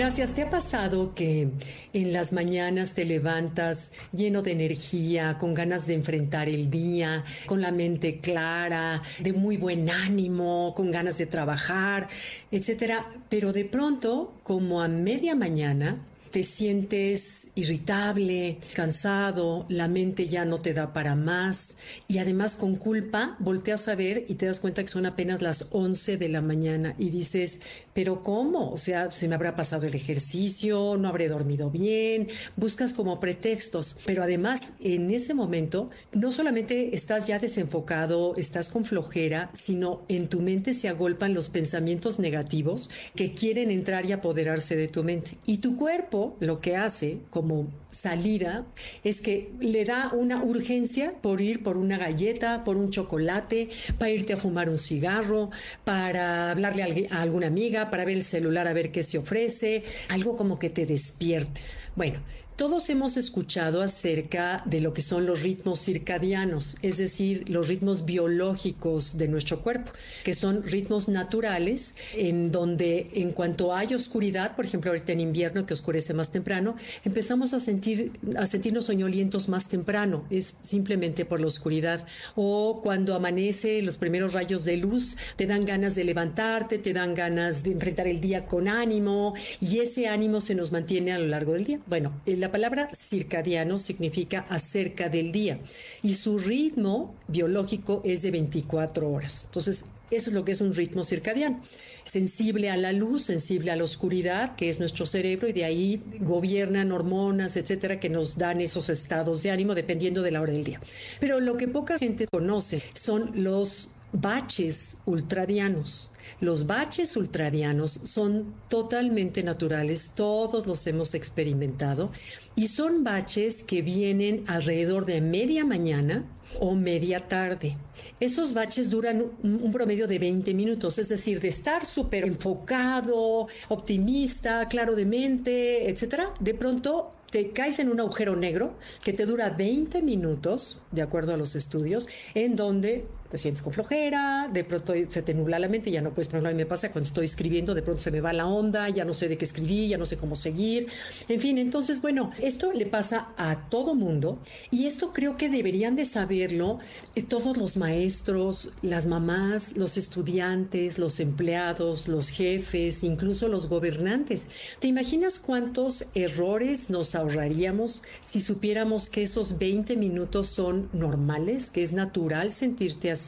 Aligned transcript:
Gracias. 0.00 0.32
¿Te 0.32 0.40
ha 0.40 0.48
pasado 0.48 1.14
que 1.14 1.50
en 1.92 2.12
las 2.14 2.32
mañanas 2.32 2.94
te 2.94 3.04
levantas 3.04 3.92
lleno 4.12 4.40
de 4.40 4.52
energía, 4.52 5.36
con 5.36 5.52
ganas 5.52 5.86
de 5.86 5.92
enfrentar 5.92 6.48
el 6.48 6.70
día, 6.70 7.22
con 7.44 7.60
la 7.60 7.70
mente 7.70 8.18
clara, 8.18 9.02
de 9.18 9.34
muy 9.34 9.58
buen 9.58 9.90
ánimo, 9.90 10.72
con 10.74 10.90
ganas 10.90 11.18
de 11.18 11.26
trabajar, 11.26 12.08
etcétera? 12.50 13.04
Pero 13.28 13.52
de 13.52 13.66
pronto, 13.66 14.40
como 14.42 14.80
a 14.80 14.88
media 14.88 15.34
mañana, 15.34 15.98
te 16.30 16.44
sientes 16.44 17.48
irritable, 17.54 18.58
cansado, 18.74 19.66
la 19.68 19.88
mente 19.88 20.28
ya 20.28 20.44
no 20.44 20.60
te 20.60 20.74
da 20.74 20.92
para 20.92 21.14
más 21.16 21.76
y 22.06 22.18
además 22.18 22.56
con 22.56 22.76
culpa 22.76 23.36
volteas 23.40 23.88
a 23.88 23.96
ver 23.96 24.24
y 24.28 24.34
te 24.34 24.46
das 24.46 24.60
cuenta 24.60 24.82
que 24.82 24.88
son 24.88 25.06
apenas 25.06 25.42
las 25.42 25.66
11 25.72 26.16
de 26.16 26.28
la 26.28 26.40
mañana 26.40 26.94
y 26.98 27.10
dices, 27.10 27.60
pero 27.92 28.22
¿cómo? 28.22 28.70
O 28.70 28.78
sea, 28.78 29.10
se 29.10 29.26
me 29.26 29.34
habrá 29.34 29.56
pasado 29.56 29.86
el 29.86 29.94
ejercicio, 29.94 30.96
no 30.96 31.08
habré 31.08 31.28
dormido 31.28 31.70
bien, 31.70 32.28
buscas 32.56 32.92
como 32.92 33.18
pretextos, 33.18 33.98
pero 34.06 34.22
además 34.22 34.72
en 34.80 35.10
ese 35.10 35.34
momento 35.34 35.90
no 36.12 36.30
solamente 36.30 36.94
estás 36.94 37.26
ya 37.26 37.38
desenfocado, 37.38 38.34
estás 38.36 38.68
con 38.68 38.84
flojera, 38.84 39.50
sino 39.52 40.02
en 40.08 40.28
tu 40.28 40.40
mente 40.40 40.74
se 40.74 40.88
agolpan 40.88 41.34
los 41.34 41.48
pensamientos 41.48 42.18
negativos 42.20 42.88
que 43.16 43.34
quieren 43.34 43.70
entrar 43.70 44.06
y 44.06 44.12
apoderarse 44.12 44.76
de 44.76 44.88
tu 44.88 45.02
mente 45.02 45.38
y 45.44 45.58
tu 45.58 45.76
cuerpo 45.76 46.19
lo 46.40 46.60
que 46.60 46.76
hace 46.76 47.18
como 47.30 47.68
salida 47.90 48.66
es 49.04 49.20
que 49.20 49.52
le 49.60 49.84
da 49.84 50.10
una 50.12 50.42
urgencia 50.42 51.14
por 51.20 51.40
ir 51.40 51.62
por 51.62 51.76
una 51.76 51.98
galleta, 51.98 52.64
por 52.64 52.76
un 52.76 52.90
chocolate, 52.90 53.68
para 53.98 54.10
irte 54.10 54.32
a 54.32 54.36
fumar 54.36 54.68
un 54.68 54.78
cigarro, 54.78 55.50
para 55.84 56.50
hablarle 56.50 57.08
a 57.10 57.22
alguna 57.22 57.48
amiga, 57.48 57.90
para 57.90 58.04
ver 58.04 58.16
el 58.16 58.24
celular 58.24 58.66
a 58.68 58.72
ver 58.72 58.90
qué 58.92 59.02
se 59.02 59.18
ofrece, 59.18 59.82
algo 60.08 60.36
como 60.36 60.58
que 60.58 60.70
te 60.70 60.86
despierte. 60.86 61.60
Bueno, 61.96 62.20
todos 62.60 62.90
hemos 62.90 63.16
escuchado 63.16 63.80
acerca 63.80 64.62
de 64.66 64.80
lo 64.80 64.92
que 64.92 65.00
son 65.00 65.24
los 65.24 65.40
ritmos 65.40 65.80
circadianos, 65.80 66.76
es 66.82 66.98
decir, 66.98 67.48
los 67.48 67.68
ritmos 67.68 68.04
biológicos 68.04 69.16
de 69.16 69.28
nuestro 69.28 69.62
cuerpo, 69.62 69.92
que 70.24 70.34
son 70.34 70.62
ritmos 70.64 71.08
naturales 71.08 71.94
en 72.12 72.52
donde 72.52 73.08
en 73.14 73.32
cuanto 73.32 73.74
hay 73.74 73.94
oscuridad, 73.94 74.56
por 74.56 74.66
ejemplo, 74.66 74.90
ahorita 74.90 75.12
en 75.12 75.20
invierno 75.20 75.64
que 75.64 75.72
oscurece 75.72 76.12
más 76.12 76.32
temprano, 76.32 76.76
empezamos 77.02 77.54
a 77.54 77.60
sentir 77.60 78.12
a 78.36 78.44
sentirnos 78.44 78.84
soñolientos 78.84 79.48
más 79.48 79.66
temprano, 79.66 80.26
es 80.28 80.56
simplemente 80.60 81.24
por 81.24 81.40
la 81.40 81.46
oscuridad 81.46 82.04
o 82.36 82.82
cuando 82.82 83.14
amanece 83.14 83.80
los 83.80 83.96
primeros 83.96 84.34
rayos 84.34 84.66
de 84.66 84.76
luz, 84.76 85.16
te 85.36 85.46
dan 85.46 85.64
ganas 85.64 85.94
de 85.94 86.04
levantarte, 86.04 86.76
te 86.76 86.92
dan 86.92 87.14
ganas 87.14 87.62
de 87.62 87.72
enfrentar 87.72 88.06
el 88.06 88.20
día 88.20 88.44
con 88.44 88.68
ánimo 88.68 89.32
y 89.60 89.78
ese 89.78 90.08
ánimo 90.08 90.42
se 90.42 90.54
nos 90.54 90.72
mantiene 90.72 91.12
a 91.12 91.18
lo 91.18 91.26
largo 91.26 91.54
del 91.54 91.64
día. 91.64 91.80
Bueno, 91.86 92.12
la 92.26 92.49
la 92.50 92.52
palabra 92.52 92.90
circadiano 92.92 93.78
significa 93.78 94.44
acerca 94.48 95.08
del 95.08 95.30
día 95.30 95.60
y 96.02 96.16
su 96.16 96.36
ritmo 96.36 97.14
biológico 97.28 98.02
es 98.04 98.22
de 98.22 98.32
24 98.32 99.08
horas. 99.08 99.44
Entonces, 99.44 99.84
eso 100.10 100.30
es 100.30 100.34
lo 100.34 100.44
que 100.44 100.50
es 100.50 100.60
un 100.60 100.74
ritmo 100.74 101.04
circadiano. 101.04 101.62
Sensible 102.02 102.68
a 102.68 102.76
la 102.76 102.90
luz, 102.90 103.22
sensible 103.22 103.70
a 103.70 103.76
la 103.76 103.84
oscuridad, 103.84 104.56
que 104.56 104.68
es 104.68 104.80
nuestro 104.80 105.06
cerebro, 105.06 105.46
y 105.46 105.52
de 105.52 105.64
ahí 105.64 106.02
gobiernan 106.18 106.90
hormonas, 106.90 107.56
etcétera, 107.56 108.00
que 108.00 108.08
nos 108.08 108.36
dan 108.36 108.60
esos 108.60 108.90
estados 108.90 109.44
de 109.44 109.52
ánimo 109.52 109.76
dependiendo 109.76 110.20
de 110.22 110.32
la 110.32 110.40
hora 110.40 110.52
del 110.52 110.64
día. 110.64 110.80
Pero 111.20 111.38
lo 111.38 111.56
que 111.56 111.68
poca 111.68 111.98
gente 111.98 112.26
conoce 112.26 112.82
son 112.94 113.30
los 113.44 113.90
baches 114.12 114.98
ultradianos. 115.06 116.12
Los 116.40 116.66
baches 116.66 117.16
ultradianos 117.16 117.92
son 117.92 118.54
totalmente 118.68 119.42
naturales, 119.42 120.12
todos 120.14 120.66
los 120.66 120.86
hemos 120.86 121.14
experimentado 121.14 122.12
y 122.54 122.68
son 122.68 123.04
baches 123.04 123.62
que 123.62 123.82
vienen 123.82 124.44
alrededor 124.46 125.06
de 125.06 125.20
media 125.20 125.64
mañana 125.64 126.24
o 126.58 126.74
media 126.74 127.20
tarde. 127.28 127.76
Esos 128.18 128.52
baches 128.52 128.90
duran 128.90 129.26
un, 129.42 129.72
promedio 129.72 130.06
de 130.08 130.18
20 130.18 130.52
minutos, 130.54 130.98
es 130.98 131.08
decir, 131.08 131.40
de 131.40 131.48
estar 131.48 131.84
súper 131.84 132.24
enfocado, 132.24 133.46
optimista, 133.68 134.66
claro 134.66 134.94
de 134.94 135.04
mente, 135.04 135.88
etcétera, 135.88 136.34
de 136.40 136.54
pronto 136.54 137.12
te 137.30 137.50
caes 137.50 137.78
en 137.78 137.90
un 137.90 138.00
agujero 138.00 138.34
negro 138.34 138.74
que 139.02 139.12
te 139.12 139.24
dura 139.24 139.50
20 139.50 140.02
minutos, 140.02 140.82
de 140.90 141.02
acuerdo 141.02 141.32
a 141.32 141.36
los 141.36 141.54
estudios, 141.54 142.08
en 142.34 142.56
donde 142.56 143.06
te 143.30 143.38
sientes 143.38 143.62
con 143.62 143.72
flojera, 143.72 144.48
de 144.52 144.64
pronto 144.64 144.92
se 145.08 145.22
te 145.22 145.34
nubla 145.34 145.60
la 145.60 145.68
mente, 145.68 145.90
ya 145.90 146.02
no 146.02 146.10
puedes, 146.10 146.26
por 146.26 146.36
ejemplo, 146.36 146.50
a 146.50 146.52
mí 146.52 146.56
me 146.56 146.66
pasa 146.66 146.90
cuando 146.90 147.06
estoy 147.06 147.26
escribiendo, 147.26 147.74
de 147.74 147.82
pronto 147.82 148.02
se 148.02 148.10
me 148.10 148.20
va 148.20 148.32
la 148.32 148.46
onda, 148.46 148.88
ya 148.88 149.04
no 149.04 149.14
sé 149.14 149.28
de 149.28 149.38
qué 149.38 149.44
escribí, 149.44 149.88
ya 149.88 149.98
no 149.98 150.04
sé 150.04 150.16
cómo 150.16 150.34
seguir, 150.34 150.88
en 151.28 151.40
fin, 151.40 151.56
entonces, 151.58 152.02
bueno, 152.02 152.32
esto 152.40 152.72
le 152.72 152.86
pasa 152.86 153.28
a 153.36 153.68
todo 153.68 153.94
mundo 153.94 154.40
y 154.72 154.86
esto 154.86 155.12
creo 155.12 155.36
que 155.36 155.48
deberían 155.48 155.94
de 155.94 156.06
saberlo 156.06 156.80
eh, 157.14 157.22
todos 157.22 157.56
los 157.56 157.76
maestros, 157.76 158.72
las 158.82 159.06
mamás, 159.06 159.76
los 159.76 159.96
estudiantes, 159.96 160.98
los 160.98 161.20
empleados, 161.20 162.08
los 162.08 162.30
jefes, 162.30 163.04
incluso 163.04 163.46
los 163.46 163.68
gobernantes. 163.68 164.48
¿Te 164.80 164.88
imaginas 164.88 165.38
cuántos 165.38 166.04
errores 166.14 166.90
nos 166.90 167.14
ahorraríamos 167.14 168.02
si 168.24 168.40
supiéramos 168.40 169.08
que 169.08 169.22
esos 169.22 169.58
20 169.58 169.96
minutos 169.96 170.48
son 170.48 170.88
normales, 170.92 171.70
que 171.70 171.84
es 171.84 171.92
natural 171.92 172.50
sentirte 172.50 173.12
así 173.12 173.19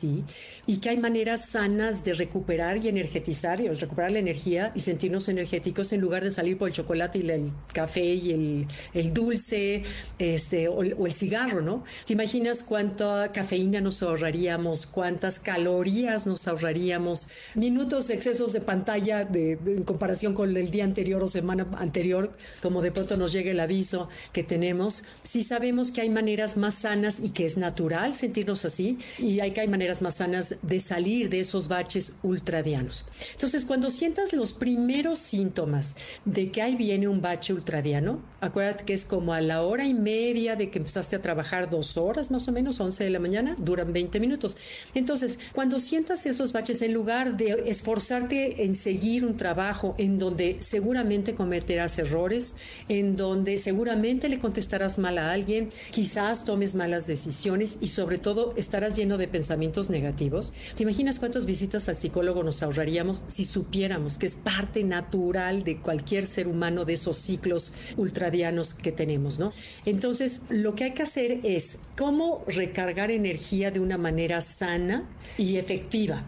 y 0.67 0.79
que 0.79 0.89
hay 0.91 0.97
maneras 0.97 1.51
sanas 1.51 2.05
de 2.05 2.15
recuperar 2.15 2.79
y 2.79 2.89
energetizar, 2.89 3.61
y 3.61 3.69
recuperar 3.69 4.13
la 4.13 4.19
energía 4.19 4.73
y 4.75 4.81
sentirnos 4.81 5.29
energéticos 5.29 5.93
en 5.93 6.01
lugar 6.01 6.25
de 6.25 6.31
salir 6.31 6.57
por 6.57 6.69
el 6.69 6.75
chocolate 6.75 7.19
y 7.19 7.31
el 7.31 7.53
café 7.73 8.05
y 8.05 8.67
el, 8.95 9.13
dulce 9.13 9.83
este, 10.19 10.69
o, 10.69 10.83
el 10.83 11.13
cigarro, 11.13 11.61
¿no? 11.61 11.85
¿Te 12.07 12.15
imaginas 12.15 12.63
cuánta 12.63 13.31
cafeína 13.33 13.81
nos 13.81 14.03
ahorraríamos, 14.03 14.87
cuántas 14.87 15.39
calorías 15.39 16.27
nos 16.27 16.49
ahorraríamos, 16.49 17.29
minutos 17.55 18.09
de 18.09 18.15
excesos 18.15 18.53
de 18.53 18.61
pantalla 18.61 19.25
de, 19.25 19.53
en 19.53 19.83
comparación 19.83 20.35
con 20.35 20.57
el 20.57 20.71
día 20.71 20.85
anterior 20.85 21.23
o 21.23 21.29
semana 21.29 21.67
anterior, 21.77 22.33
como 22.63 22.81
de 22.81 22.93
pronto 22.93 23.17
nos 23.17 23.33
llega 23.33 23.51
el 23.51 23.61
aviso 23.61 24.09
que 24.33 24.43
tenemos, 24.43 25.05
si 25.23 25.43
sabemos 25.43 25.91
que 25.91 26.01
hay 26.01 26.11
maneras 26.11 26.57
más 26.57 26.77
sanas 26.77 27.21
y 27.21 27.31
que 27.31 27.45
es 27.45 27.57
natural 27.57 28.15
sentirnos 28.15 28.65
así, 28.65 28.99
y 29.19 29.41
hay 29.41 29.53
que 29.53 29.61
hay 29.61 29.69
maneras 29.69 29.82
más 30.03 30.15
sanas 30.17 30.55
de 30.63 30.81
salir 30.81 31.29
de 31.29 31.41
esos 31.41 31.69
baches 31.69 32.15
ultradianos. 32.23 33.07
Entonces, 33.33 33.65
cuando 33.65 33.91
sientas 33.91 34.33
los 34.33 34.53
primeros 34.53 35.19
síntomas 35.19 35.97
de 36.25 36.51
que 36.51 36.63
ahí 36.63 36.77
viene 36.77 37.09
un 37.09 37.21
bache 37.21 37.53
ultradiano, 37.53 38.21
acuérdate 38.41 38.85
que 38.85 38.93
es 38.93 39.05
como 39.05 39.33
a 39.33 39.41
la 39.41 39.63
hora 39.63 39.85
y 39.85 39.95
media 39.95 40.57
de 40.57 40.71
que 40.71 40.79
empezaste 40.79 41.17
a 41.17 41.23
trabajar 41.23 41.71
dos 41.71 41.97
horas 41.97 42.31
más 42.31 42.49
o 42.49 42.53
menos, 42.53 42.81
11 42.81 43.05
de 43.05 43.11
la 43.11 43.19
mañana, 43.19 43.55
duran 43.59 43.93
20 43.93 44.21
minutos. 44.21 44.57
Entonces, 44.95 45.39
cuando 45.53 45.79
sientas 45.79 46.27
esos 46.27 46.53
baches, 46.53 46.83
en 46.83 46.93
lugar 46.93 47.37
de 47.37 47.65
esforzarte 47.67 48.65
en 48.65 48.75
seguir 48.75 49.25
un 49.25 49.37
trabajo 49.37 49.95
en 49.99 50.19
donde 50.19 50.59
seguramente 50.61 51.35
cometerás 51.35 51.99
errores, 51.99 52.57
en 52.89 53.17
donde 53.17 53.59
seguramente 53.59 54.29
le 54.29 54.39
contestarás 54.39 54.99
mal 54.99 55.19
a 55.19 55.33
alguien, 55.33 55.71
quizás 55.91 56.45
tomes 56.45 56.75
malas 56.75 57.07
decisiones 57.07 57.79
y 57.81 57.89
sobre 57.89 58.19
todo 58.19 58.55
estarás 58.57 58.95
lleno 58.95 59.19
de 59.19 59.29
pensamientos 59.29 59.72
negativos. 59.91 60.53
¿Te 60.77 60.83
imaginas 60.83 61.19
cuántas 61.19 61.47
visitas 61.47 61.89
al 61.89 61.97
psicólogo 61.97 62.43
nos 62.43 62.63
ahorraríamos 62.63 63.25
si 63.27 63.45
supiéramos 63.45 64.19
que 64.19 64.27
es 64.27 64.37
parte 64.37 64.85
natural 64.85 65.65
de 65.65 65.79
cualquier 65.79 66.27
ser 66.27 66.47
humano 66.47 66.85
de 66.85 66.95
esos 66.95 67.17
ciclos 67.17 67.73
ultradianos 67.97 68.75
que 68.75 68.93
tenemos, 68.93 69.39
¿no? 69.39 69.53
Entonces, 69.85 70.43
lo 70.49 70.75
que 70.75 70.85
hay 70.85 70.91
que 70.93 71.03
hacer 71.03 71.41
es 71.43 71.81
cómo 71.97 72.45
recargar 72.47 73.11
energía 73.11 73.71
de 73.71 73.81
una 73.81 73.99
manera 73.99 74.41
sana 74.41 75.09
y 75.39 75.57
efectiva. 75.57 76.25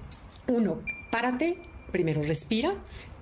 Uno, 0.49 0.81
párate, 1.11 1.59
primero 1.93 2.23
respira, 2.23 2.75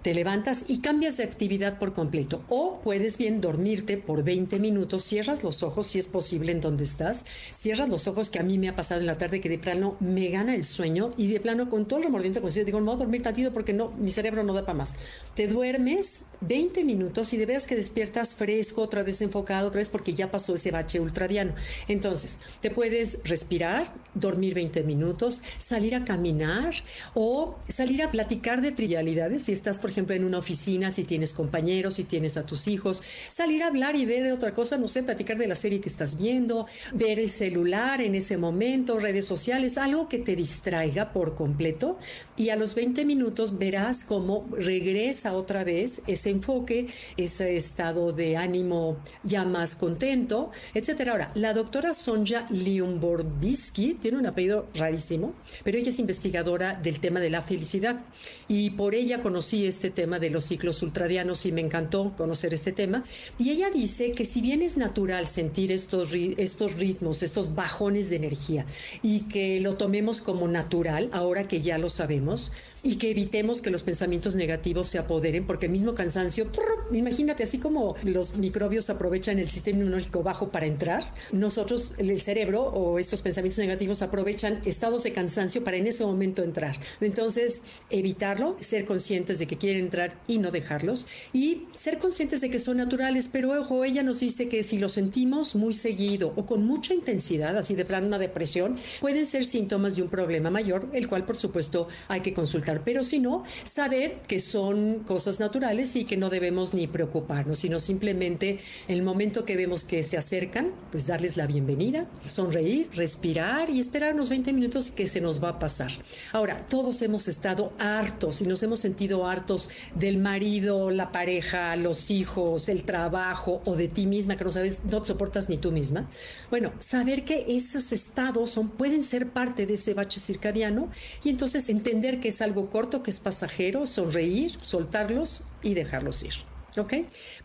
te 0.03 0.15
levantas 0.15 0.65
y 0.69 0.79
cambias 0.79 1.17
de 1.17 1.25
actividad 1.25 1.79
por 1.79 1.93
completo. 1.93 2.43
O 2.49 2.81
puedes 2.83 3.19
bien 3.19 3.41
dormirte 3.41 3.97
por 3.97 4.25
20 4.25 4.59
minutos, 4.59 5.05
cierras 5.05 5.43
los 5.43 5.63
ojos 5.63 5.87
si 5.87 5.99
es 5.99 6.07
posible 6.07 6.53
en 6.53 6.61
donde 6.61 6.85
estás, 6.85 7.25
cierras 7.51 7.89
los 7.89 8.07
ojos 8.09 8.31
que 8.31 8.41
a 8.41 8.43
mí 8.43 8.59
me 8.59 8.69
ha 8.69 8.77
pasado 8.77 9.01
en 9.01 9.07
la 9.07 9.19
tarde 9.19 9.41
que 9.41 9.49
de 9.49 9.59
plano 9.59 9.97
me 10.01 10.29
gana 10.29 10.55
el 10.55 10.65
sueño 10.65 11.13
y 11.17 11.29
de 11.29 11.41
plano 11.41 11.71
con 11.71 11.87
todo 11.87 11.99
el 11.99 12.05
remordimiento 12.05 12.43
consigo 12.43 12.67
digo, 12.67 12.81
no 12.81 12.87
voy 12.87 12.95
a 12.95 12.99
dormir 12.99 13.23
tantito 13.23 13.53
porque 13.53 13.73
no, 13.73 13.91
mi 13.93 14.11
cerebro 14.11 14.43
no 14.43 14.53
da 14.53 14.63
para 14.63 14.79
más. 14.79 14.95
Te 15.35 15.47
duermes 15.47 16.27
20 16.41 16.85
minutos 16.85 17.33
y 17.33 17.37
de 17.37 17.47
veras 17.47 17.67
que 17.67 17.77
despiertas 17.77 18.35
fresco, 18.35 18.83
otra 18.83 19.03
vez 19.03 19.23
enfocado, 19.23 19.69
otra 19.69 19.79
vez 19.79 19.89
porque 19.89 20.15
ya 20.15 20.31
pasó 20.31 20.55
ese 20.55 20.71
bache 20.71 21.01
ultradiano. 21.01 21.55
Entonces, 21.89 22.39
te 22.61 22.71
puedes 22.71 23.19
respirar, 23.25 23.93
dormir 24.15 24.55
20 24.55 24.83
minutos, 24.83 25.43
salir 25.59 25.95
a 25.95 26.05
caminar 26.05 26.75
o 27.15 27.57
salir 27.69 28.03
a 28.03 28.11
platicar 28.11 28.61
de 28.61 28.73
trivialidades 28.73 29.45
si 29.45 29.53
estás, 29.53 29.79
por 29.79 29.92
ejemplo, 29.93 30.15
en 30.15 30.25
una 30.25 30.39
oficina, 30.39 30.91
si 30.91 31.05
tienes 31.05 31.33
compañeros, 31.33 31.95
si 31.95 32.05
tienes 32.05 32.37
a 32.37 32.45
tus 32.45 32.67
hijos, 32.69 33.03
salir 33.29 33.63
a 33.63 33.69
hablar 33.69 33.97
y 33.97 34.05
ver 34.05 34.33
otra 34.33 34.53
cosa, 34.53 34.77
no 34.79 34.89
sé, 34.89 35.03
platicar 35.03 35.39
de 35.39 35.47
la 35.47 35.55
serie 35.55 35.81
que 35.81 35.89
estás 35.89 36.19
viendo, 36.19 36.67
ver 36.93 37.19
el 37.19 37.31
celular 37.31 38.01
en 38.01 38.15
ese 38.15 38.37
momento, 38.37 38.99
redes 38.99 39.27
sociales, 39.27 39.79
algo 39.79 40.09
que 40.09 40.19
te 40.19 40.35
distraiga 40.37 41.13
por 41.13 41.35
completo 41.35 41.99
y 42.37 42.51
a 42.51 42.57
los 42.57 42.75
20 42.75 43.05
minutos 43.05 43.59
verás 43.59 44.05
cómo 44.05 44.49
regresa 44.53 45.35
otra 45.35 45.65
vez 45.65 46.03
ese 46.07 46.31
enfoque, 46.31 46.87
ese 47.17 47.57
estado 47.57 48.13
de 48.13 48.37
ánimo 48.37 48.99
ya 49.23 49.45
más 49.45 49.77
contento, 49.77 50.51
etcétera. 50.75 51.13
Ahora, 51.13 51.31
la 51.35 51.53
doctora 51.53 51.95
Sonja 51.95 52.47
Lyumborbisky 52.51 53.95
tiene 53.95 54.19
un 54.19 54.27
apellido 54.27 54.69
rarísimo, 54.75 55.35
pero 55.65 55.79
ella 55.79 55.91
es 55.91 55.99
investigadora 55.99 56.75
del 56.75 57.01
tema 57.01 57.21
de 57.21 57.31
la 57.31 57.43
felicidad 57.43 58.05
y 58.49 58.71
por 58.71 58.95
ella 58.95 59.23
conocí 59.23 59.67
este 59.67 59.82
tema 59.91 60.19
de 60.19 60.31
los 60.31 60.45
ciclos 60.45 60.83
ultradianos 60.83 61.47
y 61.47 61.53
me 61.53 61.61
encantó 61.61 62.15
conocer 62.17 62.55
este 62.55 62.73
tema. 62.73 63.05
Y 63.39 63.51
ella 63.51 63.71
dice 63.71 64.13
que 64.13 64.25
si 64.25 64.41
bien 64.41 64.63
es 64.63 64.77
natural 64.77 65.27
sentir 65.27 65.73
estos, 65.73 66.13
estos 66.13 66.75
ritmos, 66.75 67.23
estos 67.23 67.55
bajones 67.55 68.11
de 68.11 68.17
energía 68.17 68.67
y 69.03 69.21
que 69.23 69.61
lo 69.61 69.77
tomemos 69.77 70.21
como 70.21 70.49
natural, 70.49 71.09
ahora 71.13 71.49
que 71.49 71.61
ya 71.61 71.79
lo 71.79 71.89
sabemos, 71.89 72.53
y 72.83 72.97
que 72.97 73.11
evitemos 73.11 73.63
que 73.63 73.71
los 73.71 73.83
pensamientos 73.83 74.35
negativos 74.35 74.89
se 74.89 74.99
apoderen, 74.99 75.47
porque 75.47 75.67
el 75.67 75.73
mismo 75.73 75.95
cansancio, 75.95 76.49
imagínate, 76.93 77.45
así 77.45 77.59
como 77.59 77.95
los 78.03 78.37
microbios 78.37 78.91
aprovechan 78.91 79.39
el 79.39 79.49
sistema 79.49 79.79
inmunológico 79.79 80.23
bajo 80.23 80.51
para 80.51 80.67
entrar, 80.67 81.15
nosotros, 81.31 81.95
el 81.99 82.21
cerebro 82.21 82.63
o 82.63 82.99
estos 82.99 83.23
pensamientos 83.23 83.59
negativos 83.59 84.03
aprovechan 84.03 84.61
estados 84.65 85.05
de 85.05 85.13
cansancio 85.13 85.63
para 85.63 85.77
en 85.77 85.87
ese 85.87 86.05
momento 86.05 86.43
entrar. 86.43 86.77
Entonces, 87.01 87.63
evitarlo, 87.91 88.57
ser 88.59 88.85
conscientes 88.85 89.39
de 89.39 89.47
que 89.47 89.57
entrar 89.77 90.21
y 90.27 90.39
no 90.39 90.51
dejarlos, 90.51 91.07
y 91.33 91.63
ser 91.75 91.99
conscientes 91.99 92.41
de 92.41 92.51
que 92.51 92.59
son 92.59 92.77
naturales, 92.77 93.29
pero 93.31 93.59
ojo, 93.59 93.85
ella 93.85 94.03
nos 94.03 94.21
dice 94.21 94.49
que 94.49 94.63
si 94.63 94.79
lo 94.79 94.89
sentimos 94.89 95.55
muy 95.55 95.75
seguido 95.75 96.33
o 96.37 96.47
con 96.47 96.65
mucha 96.65 96.95
intensidad, 96.95 97.57
así 97.57 97.75
de 97.75 97.85
plan 97.85 98.05
una 98.05 98.19
depresión, 98.19 98.77
pueden 99.01 99.27
ser 99.27 99.45
síntomas 99.45 99.97
de 99.97 100.03
un 100.03 100.09
problema 100.09 100.51
mayor, 100.51 100.89
el 100.93 101.09
cual 101.09 101.25
por 101.25 101.37
supuesto 101.37 101.89
hay 102.09 102.21
que 102.21 102.35
consultar, 102.35 102.83
pero 102.85 103.03
si 103.03 103.21
no, 103.21 103.45
saber 103.65 104.21
que 104.27 104.41
son 104.41 105.01
cosas 105.01 105.41
naturales 105.41 105.97
y 105.97 106.05
que 106.05 106.17
no 106.17 106.31
debemos 106.31 106.75
ni 106.75 106.87
preocuparnos, 106.87 107.59
sino 107.59 107.81
simplemente 107.81 108.59
en 108.89 108.97
el 108.97 109.03
momento 109.03 109.45
que 109.45 109.57
vemos 109.57 109.85
que 109.85 110.05
se 110.05 110.17
acercan, 110.17 110.73
pues 110.91 111.07
darles 111.07 111.37
la 111.37 111.47
bienvenida, 111.47 112.09
sonreír, 112.27 112.89
respirar 112.95 113.71
y 113.71 113.81
esperar 113.81 114.15
unos 114.15 114.29
20 114.29 114.53
minutos 114.53 114.91
que 114.91 115.07
se 115.07 115.21
nos 115.21 115.43
va 115.43 115.51
a 115.51 115.59
pasar. 115.59 115.93
Ahora, 116.33 116.67
todos 116.69 117.03
hemos 117.03 117.29
estado 117.29 117.73
hartos 117.79 118.41
y 118.43 118.47
nos 118.47 118.63
hemos 118.63 118.81
sentido 118.81 119.27
hartos 119.27 119.62
del 119.95 120.19
marido, 120.19 120.91
la 120.91 121.13
pareja, 121.13 121.77
los 121.77 122.11
hijos, 122.11 122.69
el 122.69 122.85
trabajo 122.85 123.63
o 123.65 123.77
de 123.77 123.89
ti 123.89 124.07
misma 124.07 124.37
que 124.37 124.45
no 124.45 124.53
sabes, 124.53 124.81
no 124.91 125.01
te 125.01 125.09
soportas 125.09 125.49
ni 125.49 125.57
tú 125.57 125.73
misma. 125.73 126.09
Bueno, 126.51 126.73
saber 126.79 127.25
que 127.25 127.47
esos 127.49 127.93
estados 127.93 128.51
son, 128.51 128.71
pueden 128.71 129.03
ser 129.03 129.31
parte 129.31 129.67
de 129.67 129.75
ese 129.75 129.95
bache 129.95 130.21
circadiano 130.21 130.91
y 131.25 131.31
entonces 131.31 131.69
entender 131.69 132.21
que 132.21 132.29
es 132.29 132.43
algo 132.43 132.71
corto, 132.71 133.03
que 133.03 133.11
es 133.11 133.21
pasajero, 133.21 133.87
sonreír, 133.87 134.57
soltarlos 134.61 135.45
y 135.63 135.75
dejarlos 135.75 136.23
ir. 136.23 136.52
¿Ok? 136.77 136.95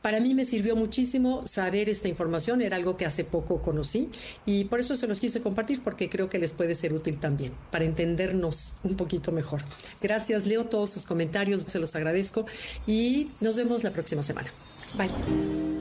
Para 0.01 0.19
mí 0.19 0.33
me 0.33 0.45
sirvió 0.45 0.75
muchísimo 0.75 1.45
saber 1.45 1.89
esta 1.89 2.07
información, 2.07 2.61
era 2.61 2.77
algo 2.77 2.95
que 2.95 3.05
hace 3.05 3.23
poco 3.23 3.61
conocí 3.61 4.09
y 4.45 4.65
por 4.65 4.79
eso 4.79 4.95
se 4.95 5.07
los 5.07 5.19
quise 5.19 5.41
compartir 5.41 5.81
porque 5.83 6.09
creo 6.09 6.29
que 6.29 6.39
les 6.39 6.53
puede 6.53 6.75
ser 6.75 6.93
útil 6.93 7.19
también 7.19 7.53
para 7.71 7.85
entendernos 7.85 8.77
un 8.83 8.95
poquito 8.95 9.31
mejor. 9.31 9.61
Gracias, 10.01 10.45
leo 10.45 10.65
todos 10.65 10.89
sus 10.89 11.05
comentarios, 11.05 11.65
se 11.67 11.79
los 11.79 11.95
agradezco 11.95 12.45
y 12.85 13.29
nos 13.41 13.55
vemos 13.57 13.83
la 13.83 13.91
próxima 13.91 14.23
semana. 14.23 14.49
Bye. 14.95 15.76